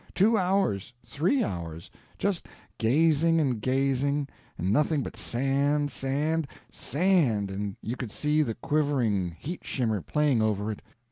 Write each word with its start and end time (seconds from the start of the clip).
Two 0.15 0.35
hours—three 0.35 1.43
hours—just 1.43 2.47
gazing 2.79 3.39
and 3.39 3.61
gazing, 3.61 4.27
and 4.57 4.73
nothing 4.73 5.03
but 5.03 5.15
sand, 5.15 5.91
sand, 5.91 6.47
SAND, 6.71 7.51
and 7.51 7.75
you 7.83 7.95
could 7.95 8.11
see 8.11 8.41
the 8.41 8.55
quivering 8.55 9.35
heat 9.39 9.63
shimmer 9.63 10.01
playing 10.01 10.41
over 10.41 10.71
it. 10.71 10.81